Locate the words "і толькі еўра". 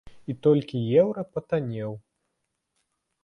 0.33-1.25